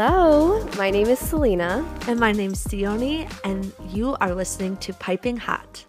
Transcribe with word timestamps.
Hello, 0.00 0.64
my 0.76 0.92
name 0.92 1.08
is 1.08 1.18
Selena. 1.18 1.84
And 2.06 2.20
my 2.20 2.30
name's 2.30 2.64
Theoni, 2.64 3.28
and 3.42 3.72
you 3.92 4.16
are 4.20 4.32
listening 4.32 4.76
to 4.76 4.92
Piping 4.92 5.38
Hot. 5.38 5.84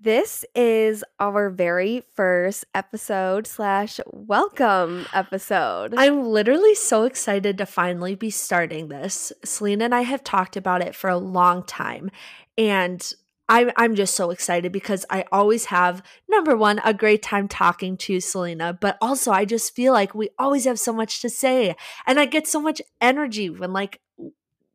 This 0.00 0.46
is 0.54 1.04
our 1.20 1.50
very 1.50 2.04
first 2.14 2.64
episode 2.74 3.46
slash 3.46 4.00
welcome 4.06 5.04
episode. 5.12 5.92
I'm 5.94 6.24
literally 6.24 6.74
so 6.74 7.04
excited 7.04 7.58
to 7.58 7.66
finally 7.66 8.14
be 8.14 8.30
starting 8.30 8.88
this. 8.88 9.30
Selena 9.44 9.84
and 9.84 9.94
I 9.94 10.04
have 10.04 10.24
talked 10.24 10.56
about 10.56 10.80
it 10.80 10.94
for 10.94 11.10
a 11.10 11.18
long 11.18 11.64
time, 11.64 12.10
and 12.56 13.12
I'm 13.52 13.70
I'm 13.76 13.94
just 13.94 14.16
so 14.16 14.30
excited 14.30 14.72
because 14.72 15.04
I 15.10 15.26
always 15.30 15.66
have 15.66 16.02
number 16.26 16.56
one 16.56 16.80
a 16.86 16.94
great 16.94 17.22
time 17.22 17.48
talking 17.48 17.98
to 17.98 18.18
Selena, 18.18 18.72
but 18.72 18.96
also 19.02 19.30
I 19.30 19.44
just 19.44 19.74
feel 19.76 19.92
like 19.92 20.14
we 20.14 20.30
always 20.38 20.64
have 20.64 20.78
so 20.78 20.90
much 20.90 21.20
to 21.20 21.28
say, 21.28 21.76
and 22.06 22.18
I 22.18 22.24
get 22.24 22.46
so 22.46 22.62
much 22.62 22.80
energy 23.02 23.50
when 23.50 23.74
like 23.74 24.00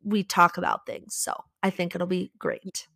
we 0.04 0.22
talk 0.22 0.58
about 0.58 0.86
things. 0.86 1.16
So 1.16 1.34
I 1.60 1.70
think 1.70 1.96
it'll 1.96 2.06
be 2.06 2.30
great. 2.38 2.86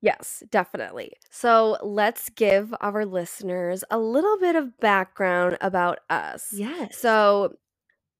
Yes, 0.00 0.44
definitely. 0.50 1.14
So 1.30 1.78
let's 1.82 2.28
give 2.30 2.72
our 2.80 3.04
listeners 3.04 3.82
a 3.90 3.98
little 3.98 4.38
bit 4.38 4.54
of 4.54 4.78
background 4.78 5.58
about 5.60 5.98
us. 6.10 6.50
Yes. 6.52 6.96
So 6.96 7.56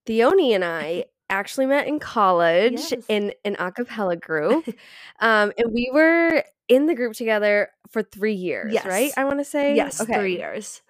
Theoni 0.05 0.53
and 0.53 0.65
I 0.65 1.05
actually 1.33 1.67
met 1.67 1.87
in 1.87 1.99
college 1.99 2.93
Yes. 2.93 3.05
in 3.09 3.33
an 3.45 3.57
a 3.59 3.73
cappella 3.73 4.17
group. 4.17 4.67
um, 5.21 5.53
and 5.59 5.73
we 5.73 5.91
were 5.93 6.45
in 6.69 6.87
the 6.87 6.95
group 6.95 7.15
together 7.15 7.71
for 7.91 8.03
three 8.03 8.35
years, 8.35 8.85
right? 8.85 9.13
I 9.17 9.25
want 9.25 9.39
to 9.41 9.45
say. 9.45 9.75
yes, 9.77 10.01
Okay. 10.01 10.15
three 10.15 10.37
years. 10.39 10.83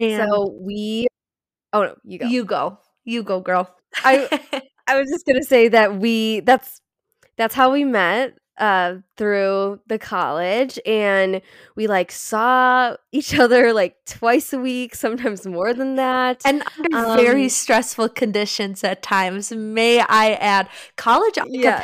And 0.00 0.28
So 0.28 0.56
we 0.60 1.06
oh 1.72 1.82
no, 1.82 1.94
you 2.04 2.18
go. 2.18 2.26
you 2.28 2.44
go, 2.44 2.78
you 3.04 3.22
go, 3.22 3.40
girl. 3.40 3.68
I- 4.04 4.28
I 4.88 4.98
was 4.98 5.08
just 5.10 5.26
gonna 5.26 5.42
say 5.44 5.68
that 5.68 5.98
we 5.98 6.40
that's 6.40 6.80
that's 7.36 7.54
how 7.54 7.72
we 7.72 7.84
met 7.84 8.34
uh 8.60 8.96
through 9.16 9.80
the 9.88 9.98
college 9.98 10.78
and 10.86 11.42
we 11.76 11.86
like 11.86 12.12
saw 12.12 12.96
each 13.12 13.34
other 13.38 13.72
like 13.72 13.96
twice 14.06 14.52
a 14.52 14.58
week 14.58 14.94
sometimes 14.94 15.46
more 15.46 15.74
than 15.74 15.96
that 15.96 16.42
and 16.44 16.62
under 16.78 16.98
very 17.16 17.44
Um, 17.44 17.48
stressful 17.48 18.10
conditions 18.10 18.84
at 18.84 19.02
times. 19.02 19.52
May 19.52 20.00
I 20.00 20.32
add, 20.34 20.68
college 20.96 21.38
a 21.38 21.44
Yeah. 21.46 21.80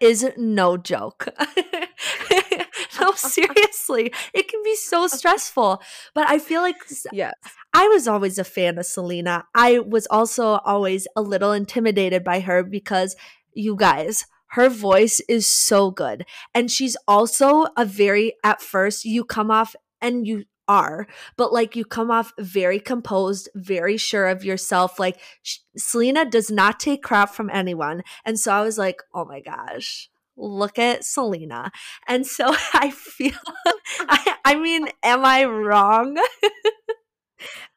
is 0.00 0.26
no 0.36 0.76
joke. 0.76 1.28
no, 3.00 3.12
seriously, 3.16 4.12
it 4.34 4.48
can 4.48 4.62
be 4.64 4.74
so 4.76 5.06
stressful. 5.08 5.82
But 6.14 6.28
I 6.28 6.38
feel 6.38 6.62
like 6.62 6.76
yes 7.10 7.34
I 7.74 7.88
was 7.88 8.08
always 8.08 8.38
a 8.38 8.44
fan 8.44 8.78
of 8.78 8.86
Selena. 8.86 9.44
I 9.54 9.78
was 9.80 10.06
also 10.10 10.58
always 10.64 11.06
a 11.16 11.22
little 11.22 11.52
intimidated 11.52 12.24
by 12.24 12.40
her 12.40 12.62
because 12.62 13.16
you 13.54 13.76
guys, 13.76 14.24
her 14.50 14.68
voice 14.68 15.20
is 15.28 15.46
so 15.46 15.90
good. 15.90 16.24
And 16.54 16.70
she's 16.70 16.96
also 17.06 17.66
a 17.76 17.84
very, 17.84 18.34
at 18.44 18.60
first, 18.60 19.04
you 19.04 19.24
come 19.24 19.50
off 19.50 19.74
and 20.00 20.26
you 20.26 20.44
are, 20.68 21.06
but 21.36 21.52
like 21.52 21.74
you 21.74 21.84
come 21.84 22.10
off 22.10 22.32
very 22.38 22.78
composed, 22.78 23.48
very 23.54 23.96
sure 23.96 24.26
of 24.28 24.44
yourself. 24.44 24.98
Like 24.98 25.18
sh- 25.42 25.58
Selena 25.76 26.24
does 26.24 26.50
not 26.50 26.78
take 26.78 27.02
crap 27.02 27.30
from 27.30 27.50
anyone. 27.50 28.02
And 28.24 28.38
so 28.38 28.52
I 28.52 28.62
was 28.62 28.78
like, 28.78 29.02
oh 29.14 29.24
my 29.24 29.40
gosh. 29.40 30.10
Look 30.36 30.78
at 30.78 31.04
Selena. 31.04 31.72
And 32.06 32.26
so 32.26 32.54
I 32.74 32.90
feel, 32.90 33.32
I, 34.00 34.36
I 34.44 34.54
mean, 34.56 34.88
am 35.02 35.24
I 35.24 35.44
wrong? 35.44 36.16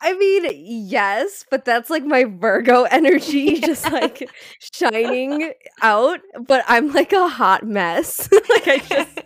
i 0.02 0.14
mean 0.14 0.46
yes 0.88 1.46
but 1.50 1.66
that's 1.66 1.90
like 1.90 2.04
my 2.04 2.24
virgo 2.26 2.84
energy 2.84 3.60
just 3.62 3.92
like 3.92 4.30
shining 4.60 5.54
out 5.82 6.20
but 6.48 6.64
i'm 6.68 6.92
like 6.94 7.14
a 7.14 7.28
hot 7.28 7.64
mess 7.66 8.30
like 8.50 8.68
i 8.68 8.78
just 8.78 9.20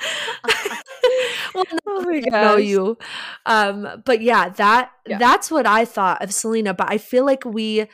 well, 1.54 1.64
no, 1.70 1.78
oh 1.86 2.02
my 2.02 2.22
I 2.32 2.42
know 2.42 2.56
you. 2.56 2.98
Um, 3.46 4.02
but 4.04 4.20
yeah, 4.20 4.48
that 4.50 4.90
Yeah. 5.06 5.18
that's 5.18 5.50
what 5.50 5.66
I 5.66 5.84
thought 5.84 6.22
of 6.22 6.32
Selena. 6.32 6.74
But 6.74 6.90
I 6.90 6.98
feel 6.98 7.24
like 7.24 7.44
we 7.44 7.86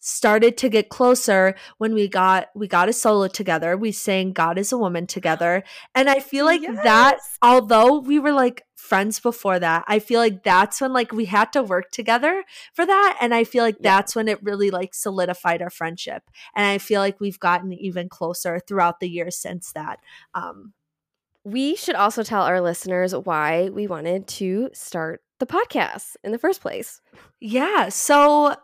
started 0.00 0.56
to 0.58 0.68
get 0.68 0.88
closer 0.88 1.54
when 1.78 1.94
we 1.94 2.06
got 2.08 2.48
we 2.54 2.68
got 2.68 2.88
a 2.88 2.92
solo 2.92 3.28
together. 3.28 3.76
We 3.76 3.92
sang 3.92 4.32
God 4.32 4.58
is 4.58 4.72
a 4.72 4.78
Woman 4.78 5.06
together. 5.16 5.64
And 5.94 6.08
I 6.08 6.20
feel 6.20 6.44
like 6.44 6.62
that 6.84 7.18
although 7.42 7.98
we 7.98 8.18
were 8.18 8.32
like 8.32 8.62
friends 8.76 9.18
before 9.20 9.58
that, 9.58 9.84
I 9.88 9.98
feel 9.98 10.20
like 10.20 10.44
that's 10.44 10.80
when 10.80 10.92
like 10.92 11.10
we 11.12 11.24
had 11.24 11.52
to 11.54 11.62
work 11.62 11.90
together 11.90 12.44
for 12.74 12.86
that. 12.86 13.18
And 13.20 13.34
I 13.34 13.44
feel 13.44 13.64
like 13.64 13.76
Yeah. 13.80 13.96
that's 13.96 14.14
when 14.14 14.28
it 14.28 14.42
really 14.42 14.70
like 14.70 14.94
solidified 14.94 15.62
our 15.62 15.70
friendship. 15.70 16.22
And 16.54 16.64
I 16.66 16.78
feel 16.78 17.00
like 17.00 17.18
we've 17.18 17.40
gotten 17.40 17.72
even 17.72 18.08
closer 18.08 18.60
throughout 18.60 19.00
the 19.00 19.08
years 19.08 19.36
since 19.36 19.72
that. 19.72 19.98
Um 20.34 20.74
we 21.44 21.76
should 21.76 21.94
also 21.94 22.22
tell 22.24 22.42
our 22.42 22.60
listeners 22.60 23.14
why 23.14 23.68
we 23.70 23.86
wanted 23.86 24.26
to 24.26 24.68
start 24.72 25.22
the 25.38 25.46
podcast 25.46 26.16
in 26.24 26.32
the 26.32 26.38
first 26.38 26.60
place. 26.60 27.00
Yeah. 27.40 27.88
So, 27.88 28.56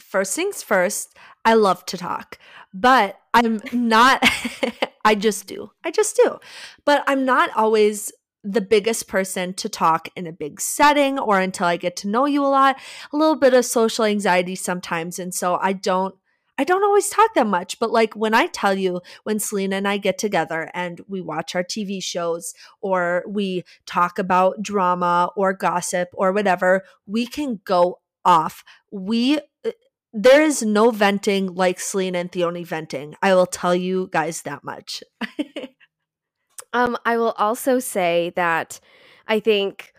first 0.00 0.36
things 0.36 0.62
first, 0.62 1.16
I 1.44 1.54
love 1.54 1.84
to 1.86 1.96
talk, 1.96 2.38
but 2.72 3.18
I'm 3.34 3.60
not, 3.72 4.22
I 5.04 5.16
just 5.16 5.48
do. 5.48 5.72
I 5.82 5.90
just 5.90 6.14
do. 6.14 6.38
But 6.84 7.02
I'm 7.08 7.24
not 7.24 7.50
always 7.56 8.12
the 8.44 8.60
biggest 8.60 9.08
person 9.08 9.52
to 9.54 9.68
talk 9.68 10.08
in 10.16 10.26
a 10.26 10.32
big 10.32 10.60
setting 10.60 11.18
or 11.18 11.40
until 11.40 11.66
I 11.66 11.76
get 11.76 11.96
to 11.96 12.08
know 12.08 12.26
you 12.26 12.44
a 12.44 12.46
lot. 12.48 12.76
A 13.12 13.16
little 13.16 13.36
bit 13.36 13.54
of 13.54 13.64
social 13.64 14.04
anxiety 14.04 14.54
sometimes. 14.54 15.18
And 15.18 15.34
so 15.34 15.58
I 15.60 15.72
don't. 15.72 16.14
I 16.60 16.64
don't 16.64 16.82
always 16.82 17.08
talk 17.08 17.34
that 17.34 17.46
much, 17.46 17.78
but 17.78 17.92
like 17.92 18.14
when 18.14 18.34
I 18.34 18.46
tell 18.46 18.74
you, 18.74 19.00
when 19.22 19.38
Selena 19.38 19.76
and 19.76 19.86
I 19.86 19.96
get 19.96 20.18
together 20.18 20.68
and 20.74 21.00
we 21.06 21.20
watch 21.20 21.54
our 21.54 21.62
TV 21.62 22.02
shows 22.02 22.52
or 22.80 23.22
we 23.28 23.62
talk 23.86 24.18
about 24.18 24.60
drama 24.60 25.30
or 25.36 25.52
gossip 25.52 26.08
or 26.14 26.32
whatever, 26.32 26.82
we 27.06 27.28
can 27.28 27.60
go 27.64 28.00
off. 28.24 28.64
We 28.90 29.38
uh, 29.38 29.70
there 30.12 30.42
is 30.42 30.60
no 30.60 30.90
venting 30.90 31.54
like 31.54 31.78
Selena 31.78 32.18
and 32.18 32.32
Theoni 32.32 32.66
venting. 32.66 33.14
I 33.22 33.34
will 33.36 33.46
tell 33.46 33.74
you 33.74 34.08
guys 34.10 34.42
that 34.42 34.64
much. 34.64 35.04
Um, 36.78 36.96
I 37.04 37.16
will 37.16 37.34
also 37.38 37.80
say 37.80 38.32
that 38.36 38.78
I 39.26 39.40
think 39.40 39.92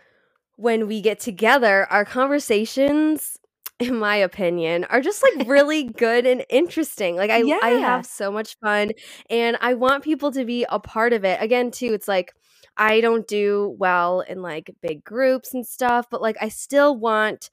when 0.56 0.86
we 0.86 1.02
get 1.02 1.20
together, 1.20 1.86
our 1.90 2.06
conversations, 2.06 3.36
in 3.78 3.98
my 3.98 4.16
opinion, 4.16 4.84
are 4.84 5.02
just 5.02 5.22
like 5.22 5.46
really 5.46 5.84
good 5.84 6.24
and 6.24 6.42
interesting. 6.48 7.16
Like 7.16 7.30
I, 7.30 7.42
I 7.62 7.70
have 7.80 8.06
so 8.06 8.32
much 8.32 8.56
fun, 8.60 8.92
and 9.28 9.58
I 9.60 9.74
want 9.74 10.04
people 10.04 10.32
to 10.32 10.46
be 10.46 10.64
a 10.70 10.80
part 10.80 11.12
of 11.12 11.22
it. 11.22 11.42
Again, 11.42 11.70
too, 11.70 11.92
it's 11.92 12.08
like 12.08 12.32
I 12.78 13.02
don't 13.02 13.28
do 13.28 13.76
well 13.78 14.22
in 14.22 14.40
like 14.40 14.74
big 14.80 15.04
groups 15.04 15.52
and 15.52 15.66
stuff, 15.66 16.06
but 16.10 16.22
like 16.22 16.38
I 16.40 16.48
still 16.48 16.96
want 16.96 17.50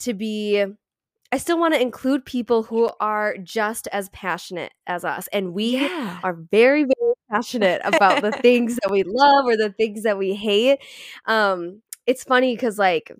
to 0.00 0.14
be. 0.14 0.64
I 1.32 1.38
still 1.38 1.60
want 1.60 1.74
to 1.74 1.80
include 1.80 2.24
people 2.24 2.64
who 2.64 2.90
are 2.98 3.36
just 3.36 3.86
as 3.92 4.08
passionate 4.08 4.72
as 4.86 5.04
us, 5.04 5.28
and 5.34 5.52
we 5.52 5.76
yeah. 5.76 6.18
are 6.24 6.32
very 6.32 6.84
very 6.84 7.14
passionate 7.30 7.80
about 7.84 8.20
the 8.22 8.32
things 8.32 8.76
that 8.82 8.90
we 8.90 9.02
love 9.04 9.46
or 9.46 9.56
the 9.56 9.70
things 9.78 10.02
that 10.02 10.18
we 10.18 10.34
hate 10.34 10.78
um 11.26 11.80
it's 12.06 12.24
funny 12.24 12.54
because 12.54 12.78
like 12.78 13.12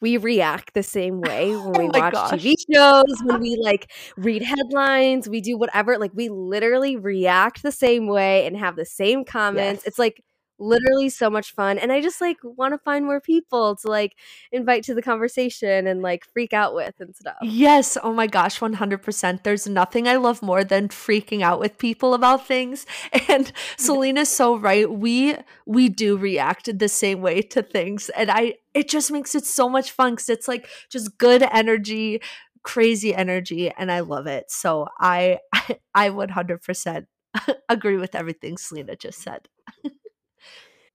we 0.00 0.16
react 0.16 0.74
the 0.74 0.82
same 0.82 1.20
way 1.20 1.56
when 1.56 1.76
we 1.76 1.88
Oh 1.94 2.02
watch 2.02 2.14
gosh. 2.14 2.30
tv 2.32 2.54
shows 2.72 3.20
when 3.22 3.40
we 3.40 3.58
like 3.62 3.90
read 4.16 4.42
headlines 4.42 5.28
we 5.28 5.40
do 5.40 5.56
whatever 5.58 5.98
like 5.98 6.12
we 6.14 6.28
literally 6.28 6.96
react 6.96 7.62
the 7.62 7.72
same 7.72 8.06
way 8.06 8.46
and 8.46 8.56
have 8.56 8.76
the 8.76 8.84
same 8.86 9.24
comments 9.24 9.82
Yes. 9.82 9.86
it's 9.86 9.98
like 9.98 10.22
literally 10.58 11.08
so 11.08 11.30
much 11.30 11.52
fun 11.52 11.78
and 11.78 11.92
i 11.92 12.00
just 12.00 12.20
like 12.20 12.36
want 12.42 12.72
to 12.74 12.78
find 12.78 13.04
more 13.04 13.20
people 13.20 13.76
to 13.76 13.88
like 13.88 14.16
invite 14.52 14.82
to 14.82 14.94
the 14.94 15.02
conversation 15.02 15.86
and 15.86 16.02
like 16.02 16.24
freak 16.32 16.52
out 16.52 16.74
with 16.74 16.94
and 17.00 17.14
stuff 17.14 17.36
Yes. 17.42 17.96
Oh 18.02 18.12
my 18.12 18.26
gosh, 18.26 18.60
100%. 18.60 19.44
There's 19.44 19.66
nothing 19.66 20.08
I 20.08 20.16
love 20.16 20.42
more 20.42 20.64
than 20.64 20.88
freaking 20.88 21.42
out 21.42 21.60
with 21.60 21.78
people 21.78 22.14
about 22.14 22.46
things. 22.46 22.86
And 23.28 23.52
Selena's 23.76 24.28
so 24.28 24.56
right. 24.56 24.90
We 24.90 25.36
we 25.66 25.88
do 25.88 26.16
react 26.16 26.78
the 26.78 26.88
same 26.88 27.20
way 27.20 27.42
to 27.42 27.62
things. 27.62 28.08
And 28.10 28.30
I 28.30 28.54
it 28.74 28.88
just 28.88 29.10
makes 29.10 29.34
it 29.34 29.44
so 29.44 29.68
much 29.68 29.90
fun 29.90 30.16
cuz 30.16 30.28
it's 30.28 30.48
like 30.48 30.68
just 30.90 31.18
good 31.18 31.42
energy, 31.42 32.20
crazy 32.62 33.14
energy 33.14 33.70
and 33.70 33.90
I 33.92 34.00
love 34.00 34.26
it. 34.26 34.50
So 34.50 34.88
I 34.98 35.38
I, 35.54 35.78
I 35.94 36.10
would 36.10 36.30
100% 36.30 37.06
agree 37.68 37.96
with 37.96 38.14
everything 38.14 38.56
Selena 38.56 38.96
just 38.96 39.20
said. 39.20 39.48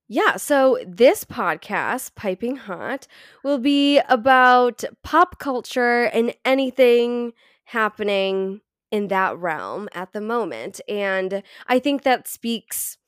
Yeah, 0.08 0.36
so 0.36 0.78
this 0.86 1.24
podcast, 1.24 2.14
Piping 2.14 2.56
Hot, 2.56 3.06
will 3.42 3.58
be 3.58 4.00
about 4.08 4.84
pop 5.02 5.38
culture 5.38 6.04
and 6.04 6.34
anything 6.44 7.32
happening 7.66 8.60
in 8.90 9.08
that 9.08 9.36
realm 9.38 9.88
at 9.94 10.12
the 10.12 10.20
moment. 10.20 10.80
And 10.88 11.42
I 11.66 11.78
think 11.78 12.02
that 12.02 12.28
speaks 12.28 12.98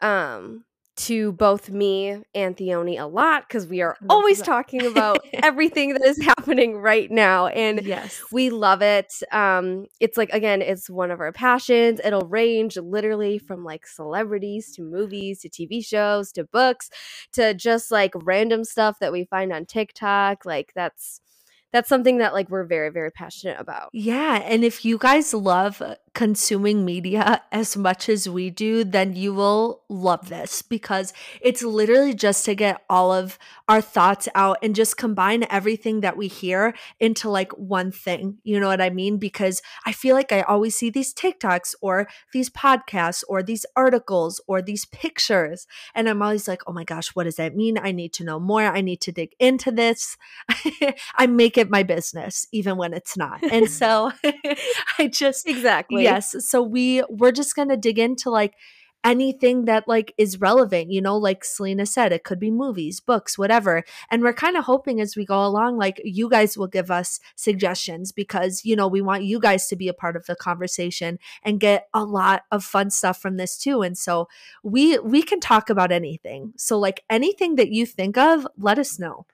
um 0.00 0.64
to 0.94 1.32
both 1.32 1.70
me 1.70 2.22
and 2.34 2.56
Theoni 2.56 3.00
a 3.00 3.06
lot 3.06 3.48
because 3.48 3.66
we 3.66 3.80
are 3.80 3.96
always 4.08 4.42
talking 4.42 4.84
about 4.90 5.24
everything 5.32 5.94
that 5.94 6.04
is 6.04 6.20
happening 6.22 6.76
right 6.76 7.10
now. 7.10 7.46
And 7.46 7.82
yes, 7.82 8.22
we 8.30 8.50
love 8.50 8.82
it. 8.82 9.14
Um, 9.32 9.86
it's 10.00 10.16
like, 10.16 10.30
again, 10.30 10.60
it's 10.60 10.90
one 10.90 11.10
of 11.10 11.20
our 11.20 11.32
passions. 11.32 12.00
It'll 12.04 12.28
range 12.28 12.76
literally 12.76 13.38
from 13.38 13.64
like 13.64 13.86
celebrities 13.86 14.72
to 14.76 14.82
movies 14.82 15.40
to 15.40 15.48
TV 15.48 15.84
shows 15.84 16.30
to 16.32 16.44
books 16.44 16.90
to 17.32 17.54
just 17.54 17.90
like 17.90 18.12
random 18.14 18.64
stuff 18.64 18.98
that 19.00 19.12
we 19.12 19.24
find 19.24 19.52
on 19.52 19.66
TikTok. 19.66 20.44
Like, 20.44 20.72
that's 20.74 21.20
that's 21.72 21.88
something 21.88 22.18
that 22.18 22.34
like 22.34 22.50
we're 22.50 22.64
very 22.64 22.90
very 22.90 23.10
passionate 23.10 23.58
about. 23.58 23.88
Yeah, 23.92 24.42
and 24.44 24.62
if 24.62 24.84
you 24.84 24.98
guys 24.98 25.32
love 25.32 25.82
consuming 26.14 26.84
media 26.84 27.42
as 27.52 27.76
much 27.76 28.08
as 28.08 28.28
we 28.28 28.50
do, 28.50 28.84
then 28.84 29.14
you 29.14 29.32
will 29.32 29.82
love 29.88 30.28
this 30.28 30.62
because 30.62 31.12
it's 31.40 31.62
literally 31.62 32.14
just 32.14 32.44
to 32.44 32.54
get 32.54 32.82
all 32.88 33.12
of 33.12 33.38
our 33.68 33.80
thoughts 33.80 34.28
out 34.34 34.58
and 34.62 34.74
just 34.74 34.96
combine 34.96 35.46
everything 35.48 36.00
that 36.00 36.16
we 36.16 36.28
hear 36.28 36.74
into 37.00 37.30
like 37.30 37.52
one 37.52 37.90
thing. 37.90 38.38
You 38.42 38.60
know 38.60 38.68
what 38.68 38.80
I 38.80 38.90
mean? 38.90 39.18
Because 39.18 39.62
I 39.86 39.92
feel 39.92 40.14
like 40.14 40.32
I 40.32 40.42
always 40.42 40.76
see 40.76 40.90
these 40.90 41.14
TikToks 41.14 41.74
or 41.80 42.08
these 42.32 42.50
podcasts 42.50 43.24
or 43.28 43.42
these 43.42 43.64
articles 43.76 44.40
or 44.46 44.60
these 44.60 44.84
pictures. 44.86 45.66
And 45.94 46.08
I'm 46.08 46.22
always 46.22 46.48
like, 46.48 46.62
oh 46.66 46.72
my 46.72 46.84
gosh, 46.84 47.14
what 47.14 47.24
does 47.24 47.36
that 47.36 47.56
mean? 47.56 47.78
I 47.78 47.92
need 47.92 48.12
to 48.14 48.24
know 48.24 48.38
more. 48.38 48.62
I 48.62 48.80
need 48.80 49.00
to 49.02 49.12
dig 49.12 49.30
into 49.38 49.70
this. 49.70 50.16
I 51.16 51.26
make 51.26 51.56
it 51.56 51.70
my 51.70 51.82
business, 51.82 52.46
even 52.52 52.76
when 52.76 52.92
it's 52.92 53.16
not. 53.16 53.42
And 53.42 53.70
so 53.70 54.12
I 54.98 55.06
just, 55.06 55.48
exactly 55.48 56.01
Yes. 56.02 56.34
So 56.46 56.62
we 56.62 57.02
we're 57.08 57.32
just 57.32 57.54
to 57.56 57.76
dig 57.76 57.98
into 57.98 58.30
like 58.30 58.54
anything 59.04 59.64
that 59.64 59.88
like 59.88 60.14
is 60.16 60.40
relevant 60.40 60.90
you 60.90 61.00
know 61.00 61.16
like 61.16 61.44
selena 61.44 61.84
said 61.84 62.12
it 62.12 62.22
could 62.22 62.38
be 62.38 62.50
movies 62.50 63.00
books 63.00 63.36
whatever 63.36 63.82
and 64.10 64.22
we're 64.22 64.32
kind 64.32 64.56
of 64.56 64.64
hoping 64.64 65.00
as 65.00 65.16
we 65.16 65.24
go 65.24 65.44
along 65.44 65.76
like 65.76 66.00
you 66.04 66.28
guys 66.28 66.56
will 66.56 66.68
give 66.68 66.90
us 66.90 67.18
suggestions 67.34 68.12
because 68.12 68.64
you 68.64 68.76
know 68.76 68.86
we 68.86 69.00
want 69.00 69.24
you 69.24 69.40
guys 69.40 69.66
to 69.66 69.76
be 69.76 69.88
a 69.88 69.94
part 69.94 70.14
of 70.14 70.26
the 70.26 70.36
conversation 70.36 71.18
and 71.42 71.60
get 71.60 71.88
a 71.92 72.04
lot 72.04 72.42
of 72.52 72.64
fun 72.64 72.90
stuff 72.90 73.20
from 73.20 73.36
this 73.36 73.58
too 73.58 73.82
and 73.82 73.98
so 73.98 74.28
we 74.62 74.98
we 75.00 75.22
can 75.22 75.40
talk 75.40 75.68
about 75.68 75.90
anything 75.90 76.52
so 76.56 76.78
like 76.78 77.02
anything 77.10 77.56
that 77.56 77.70
you 77.70 77.84
think 77.84 78.16
of 78.16 78.46
let 78.56 78.78
us 78.78 78.98
know 78.98 79.26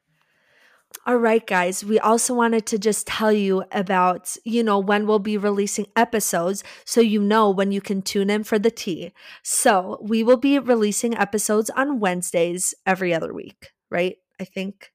all 1.07 1.17
right, 1.17 1.47
guys, 1.47 1.85
we 1.85 1.99
also 1.99 2.35
wanted 2.35 2.67
to 2.67 2.79
just 2.79 3.07
tell 3.07 3.33
you 3.33 3.65
about, 3.73 4.37
you 4.45 4.63
know, 4.63 4.79
when 4.79 5.07
we'll 5.07 5.19
be 5.19 5.39
releasing 5.39 5.87
episodes 5.97 6.63
so 6.85 7.01
you 7.01 7.23
know 7.23 7.49
when 7.49 7.73
you 7.73 7.81
can 7.81 8.03
tune 8.03 8.29
in 8.29 8.45
for 8.45 8.59
the 8.59 8.71
tea. 8.71 9.13
So 9.43 9.99
we 10.03 10.23
will 10.23 10.37
be 10.37 10.59
releasing 10.59 11.17
episodes 11.17 11.71
on 11.71 11.99
Wednesdays 11.99 12.75
every 12.85 13.15
other 13.15 13.33
week, 13.33 13.73
right? 13.91 14.17
I 14.39 14.45
think. 14.45 14.91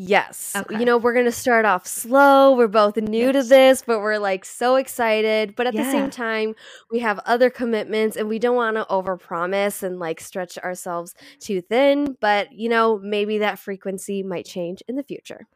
Yes. 0.00 0.52
Okay. 0.54 0.78
You 0.78 0.84
know, 0.84 0.96
we're 0.96 1.12
going 1.12 1.24
to 1.24 1.32
start 1.32 1.64
off 1.64 1.84
slow. 1.84 2.56
We're 2.56 2.68
both 2.68 2.96
new 2.96 3.32
yes. 3.32 3.34
to 3.34 3.42
this, 3.48 3.82
but 3.84 3.98
we're 3.98 4.18
like 4.18 4.44
so 4.44 4.76
excited. 4.76 5.56
But 5.56 5.66
at 5.66 5.74
yeah. 5.74 5.82
the 5.82 5.90
same 5.90 6.08
time, 6.08 6.54
we 6.88 7.00
have 7.00 7.18
other 7.26 7.50
commitments 7.50 8.16
and 8.16 8.28
we 8.28 8.38
don't 8.38 8.54
want 8.54 8.76
to 8.76 8.86
overpromise 8.88 9.82
and 9.82 9.98
like 9.98 10.20
stretch 10.20 10.56
ourselves 10.58 11.16
too 11.40 11.60
thin. 11.60 12.16
But, 12.20 12.52
you 12.52 12.68
know, 12.68 13.00
maybe 13.02 13.38
that 13.38 13.58
frequency 13.58 14.22
might 14.22 14.46
change 14.46 14.84
in 14.86 14.94
the 14.94 15.02
future. 15.02 15.48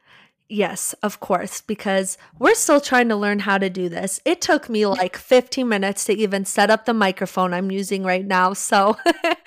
Yes, 0.49 0.95
of 1.03 1.19
course, 1.21 1.63
because 1.63 2.19
we're 2.39 2.55
still 2.55 2.81
trying 2.81 3.09
to 3.09 3.17
learn 3.17 3.39
how 3.41 3.57
to 3.57 3.71
do 3.71 3.89
this. 3.89 4.21
It 4.25 4.41
took 4.43 4.69
me 4.69 4.85
like 4.85 5.17
15 5.17 5.67
minutes 5.67 6.05
to 6.07 6.13
even 6.13 6.45
set 6.45 6.69
up 6.69 6.85
the 6.85 6.93
microphone 6.93 7.55
I'm 7.55 7.71
using 7.71 8.05
right 8.05 8.27
now. 8.27 8.53
So 8.53 8.97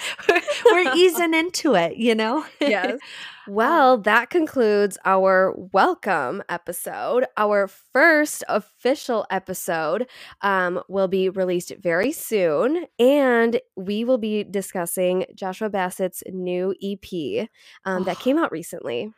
we're 0.65 0.95
easing 0.95 1.33
into 1.35 1.75
it, 1.75 1.97
you 1.97 2.15
know? 2.15 2.45
yes. 2.59 2.99
Well, 3.47 3.99
that 3.99 4.31
concludes 4.31 4.97
our 5.05 5.53
welcome 5.55 6.41
episode. 6.49 7.25
Our 7.37 7.67
first 7.67 8.43
official 8.49 9.27
episode 9.29 10.07
um, 10.41 10.81
will 10.89 11.07
be 11.07 11.29
released 11.29 11.71
very 11.79 12.11
soon, 12.11 12.87
and 12.97 13.59
we 13.75 14.03
will 14.03 14.17
be 14.17 14.43
discussing 14.43 15.25
Joshua 15.35 15.69
Bassett's 15.69 16.23
new 16.27 16.73
EP 16.81 17.47
um, 17.85 18.05
that 18.05 18.17
came 18.17 18.39
out 18.39 18.51
recently. 18.51 19.13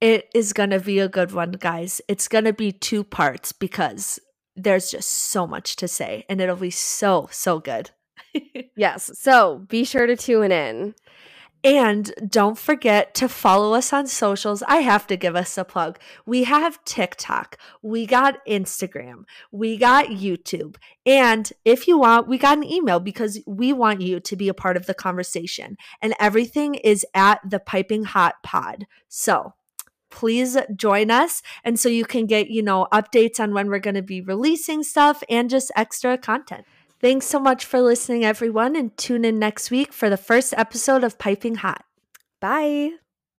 It 0.00 0.28
is 0.34 0.52
going 0.52 0.70
to 0.70 0.80
be 0.80 0.98
a 0.98 1.08
good 1.08 1.32
one, 1.32 1.52
guys. 1.52 2.00
It's 2.08 2.28
going 2.28 2.44
to 2.44 2.52
be 2.52 2.72
two 2.72 3.04
parts 3.04 3.52
because 3.52 4.18
there's 4.56 4.90
just 4.90 5.08
so 5.08 5.46
much 5.46 5.76
to 5.76 5.88
say, 5.88 6.24
and 6.28 6.40
it'll 6.40 6.56
be 6.56 6.70
so, 6.70 7.28
so 7.30 7.60
good. 7.60 7.90
yes. 8.76 9.10
So 9.18 9.58
be 9.68 9.84
sure 9.84 10.06
to 10.06 10.16
tune 10.16 10.52
in. 10.52 10.94
And 11.62 12.10
don't 12.26 12.56
forget 12.56 13.14
to 13.16 13.28
follow 13.28 13.74
us 13.74 13.92
on 13.92 14.06
socials. 14.06 14.62
I 14.66 14.78
have 14.78 15.06
to 15.08 15.16
give 15.16 15.36
us 15.36 15.58
a 15.58 15.64
plug. 15.64 15.98
We 16.24 16.44
have 16.44 16.82
TikTok, 16.86 17.58
we 17.82 18.06
got 18.06 18.44
Instagram, 18.46 19.24
we 19.52 19.76
got 19.76 20.06
YouTube. 20.06 20.76
And 21.04 21.52
if 21.66 21.86
you 21.86 21.98
want, 21.98 22.28
we 22.28 22.38
got 22.38 22.56
an 22.56 22.64
email 22.64 22.98
because 22.98 23.40
we 23.46 23.74
want 23.74 24.00
you 24.00 24.20
to 24.20 24.36
be 24.36 24.48
a 24.48 24.54
part 24.54 24.78
of 24.78 24.86
the 24.86 24.94
conversation. 24.94 25.76
And 26.00 26.14
everything 26.18 26.76
is 26.76 27.04
at 27.14 27.40
the 27.46 27.60
Piping 27.60 28.04
Hot 28.04 28.36
Pod. 28.42 28.86
So 29.08 29.52
please 30.10 30.56
join 30.76 31.10
us. 31.10 31.42
And 31.64 31.78
so 31.78 31.88
you 31.88 32.04
can 32.04 32.26
get, 32.26 32.50
you 32.50 32.62
know, 32.62 32.86
updates 32.92 33.40
on 33.40 33.54
when 33.54 33.68
we're 33.68 33.78
going 33.78 33.94
to 33.94 34.02
be 34.02 34.20
releasing 34.20 34.82
stuff 34.82 35.22
and 35.28 35.48
just 35.48 35.72
extra 35.76 36.18
content. 36.18 36.64
Thanks 37.00 37.26
so 37.26 37.40
much 37.40 37.64
for 37.64 37.80
listening, 37.80 38.24
everyone, 38.24 38.76
and 38.76 38.94
tune 38.98 39.24
in 39.24 39.38
next 39.38 39.70
week 39.70 39.92
for 39.92 40.10
the 40.10 40.18
first 40.18 40.52
episode 40.56 41.02
of 41.02 41.18
Piping 41.18 41.56
Hot. 41.56 41.84
Bye. 42.40 42.99